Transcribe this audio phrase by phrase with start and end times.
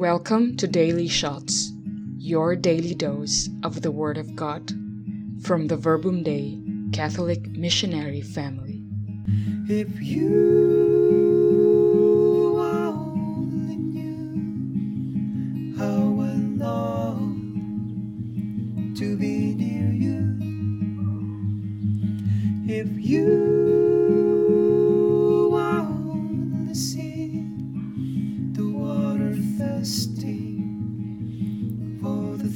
[0.00, 1.72] Welcome to Daily Shots,
[2.16, 4.72] your daily dose of the Word of God
[5.42, 6.58] from the Verbum Dei
[6.90, 8.82] Catholic Missionary Family.
[9.68, 11.36] If you
[15.76, 16.24] how I
[18.96, 20.38] to be near you.
[22.66, 23.79] If you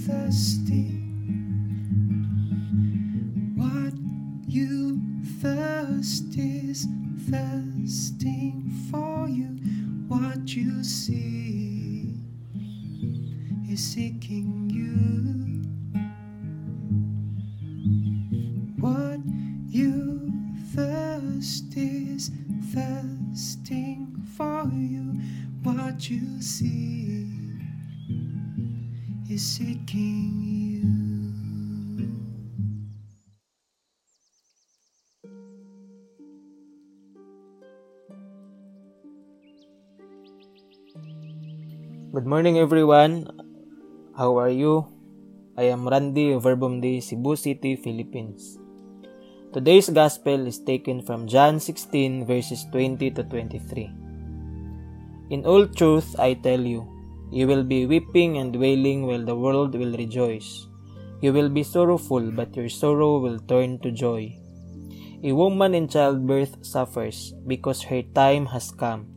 [0.06, 1.00] thirsty.
[3.56, 3.94] What
[4.46, 5.00] you
[5.40, 6.86] thirst is
[7.30, 9.56] thirsting for you.
[10.08, 12.20] What you see
[13.66, 15.62] is seeking you.
[18.78, 19.20] What
[19.66, 20.30] you
[20.74, 22.30] thirst is
[22.74, 25.18] thirsting for you.
[25.62, 27.43] What you see
[29.30, 30.84] is seeking you.
[42.12, 43.26] Good morning everyone.
[44.16, 44.86] How are you?
[45.56, 48.58] I am Randy Verbum Dei, Cebu City, Philippines.
[49.52, 53.90] Today's gospel is taken from John 16 verses 20 to 23.
[55.30, 56.93] In all truth I tell you,
[57.30, 60.66] you will be weeping and wailing while the world will rejoice.
[61.20, 64.38] You will be sorrowful, but your sorrow will turn to joy.
[65.22, 69.08] A woman in childbirth suffers because her time has come.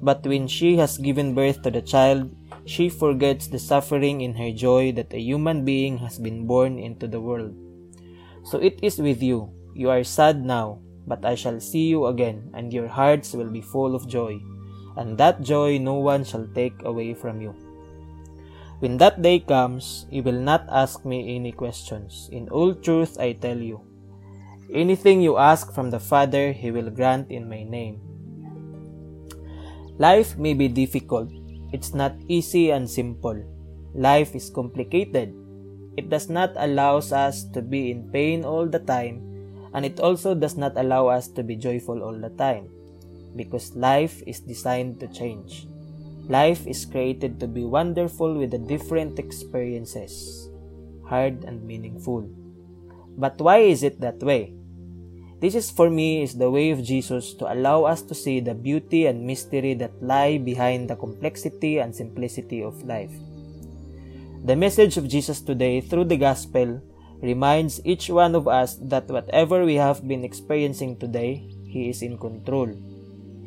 [0.00, 4.50] But when she has given birth to the child, she forgets the suffering in her
[4.50, 7.54] joy that a human being has been born into the world.
[8.44, 9.52] So it is with you.
[9.74, 13.60] You are sad now, but I shall see you again, and your hearts will be
[13.60, 14.40] full of joy.
[14.96, 17.54] And that joy no one shall take away from you.
[18.80, 22.28] When that day comes, you will not ask me any questions.
[22.32, 23.80] In all truth, I tell you,
[24.74, 28.00] anything you ask from the Father, He will grant in my name.
[29.98, 31.30] Life may be difficult.
[31.72, 33.38] It's not easy and simple.
[33.94, 35.32] Life is complicated.
[35.96, 39.22] It does not allow us to be in pain all the time,
[39.74, 42.68] and it also does not allow us to be joyful all the time,
[43.36, 45.66] because life is designed to change.
[46.28, 50.48] Life is created to be wonderful with the different experiences,
[51.04, 52.28] hard and meaningful.
[53.18, 54.54] But why is it that way?
[55.42, 58.54] This is for me is the way of Jesus to allow us to see the
[58.54, 63.10] beauty and mystery that lie behind the complexity and simplicity of life.
[64.44, 66.80] The message of Jesus today through the gospel
[67.22, 72.18] reminds each one of us that whatever we have been experiencing today, He is in
[72.18, 72.70] control.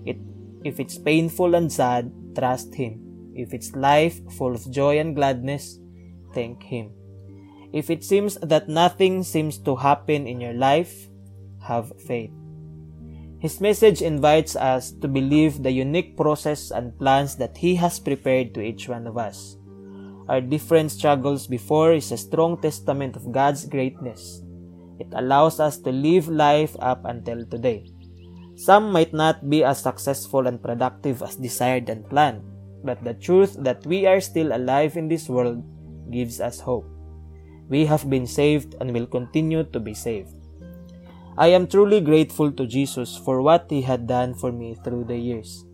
[0.05, 0.17] It,
[0.63, 3.33] if it's painful and sad, trust Him.
[3.35, 5.79] If it's life full of joy and gladness,
[6.33, 6.91] thank Him.
[7.73, 11.09] If it seems that nothing seems to happen in your life,
[11.67, 12.31] have faith.
[13.39, 18.53] His message invites us to believe the unique process and plans that He has prepared
[18.53, 19.57] to each one of us.
[20.27, 24.41] Our different struggles before is a strong testament of God's greatness.
[24.97, 27.91] It allows us to live life up until today.
[28.55, 32.41] Some might not be as successful and productive as desired and planned,
[32.83, 35.63] but the truth that we are still alive in this world
[36.09, 36.87] gives us hope.
[37.67, 40.31] We have been saved and will continue to be saved.
[41.37, 45.17] I am truly grateful to Jesus for what He had done for me through the
[45.17, 45.65] years.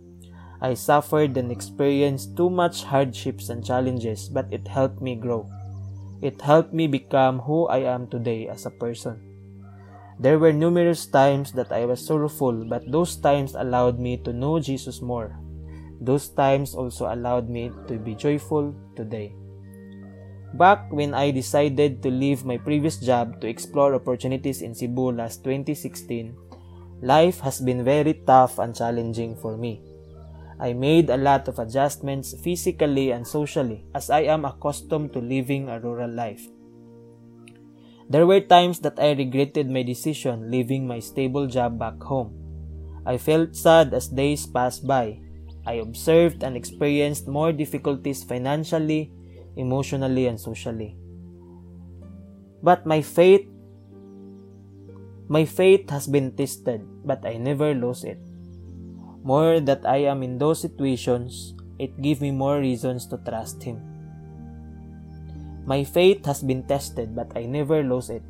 [0.59, 5.49] I suffered and experienced too much hardships and challenges, but it helped me grow.
[6.21, 9.30] It helped me become who I am today as a person.
[10.21, 14.61] There were numerous times that I was sorrowful, but those times allowed me to know
[14.61, 15.33] Jesus more.
[15.97, 19.33] Those times also allowed me to be joyful today.
[20.53, 25.43] Back when I decided to leave my previous job to explore opportunities in Cebu last
[25.43, 26.37] 2016,
[27.01, 29.81] life has been very tough and challenging for me.
[30.59, 35.69] I made a lot of adjustments physically and socially as I am accustomed to living
[35.69, 36.45] a rural life.
[38.11, 42.35] There were times that I regretted my decision leaving my stable job back home.
[43.07, 45.23] I felt sad as days passed by.
[45.63, 49.15] I observed and experienced more difficulties financially,
[49.55, 50.99] emotionally, and socially.
[52.59, 53.47] But my faith
[55.31, 58.19] my faith has been tested, but I never lose it.
[59.23, 63.90] More that I am in those situations, it gives me more reasons to trust Him.
[65.65, 68.23] My faith has been tested, but I never lose it.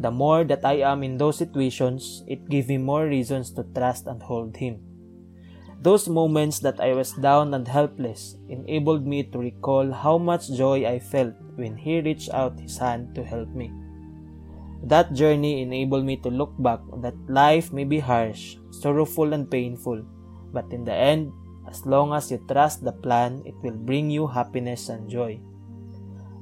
[0.00, 4.06] The more that I am in those situations, it gives me more reasons to trust
[4.06, 4.80] and hold Him.
[5.82, 10.86] Those moments that I was down and helpless enabled me to recall how much joy
[10.86, 13.70] I felt when He reached out His hand to help me.
[14.82, 20.02] That journey enabled me to look back that life may be harsh, sorrowful, and painful,
[20.52, 21.30] but in the end,
[21.68, 25.38] as long as you trust the plan, it will bring you happiness and joy.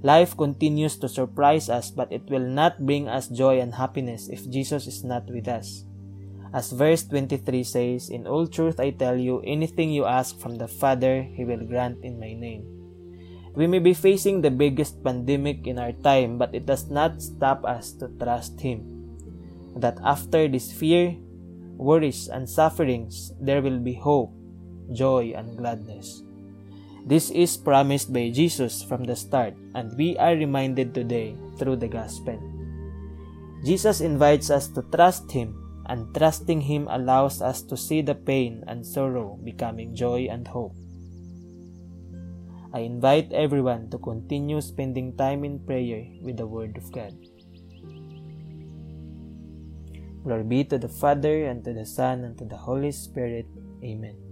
[0.01, 4.49] Life continues to surprise us, but it will not bring us joy and happiness if
[4.49, 5.85] Jesus is not with us.
[6.57, 10.67] As verse 23 says, In all truth I tell you, anything you ask from the
[10.67, 12.65] Father, He will grant in my name.
[13.55, 17.65] We may be facing the biggest pandemic in our time, but it does not stop
[17.69, 18.83] us to trust Him.
[19.77, 21.15] That after this fear,
[21.77, 24.33] worries, and sufferings, there will be hope,
[24.93, 26.25] joy, and gladness.
[27.07, 31.89] This is promised by Jesus from the start, and we are reminded today through the
[31.89, 32.39] gospel.
[33.65, 35.57] Jesus invites us to trust Him,
[35.89, 40.77] and trusting Him allows us to see the pain and sorrow becoming joy and hope.
[42.73, 47.17] I invite everyone to continue spending time in prayer with the Word of God.
[50.23, 53.47] Glory be to the Father, and to the Son, and to the Holy Spirit.
[53.83, 54.30] Amen.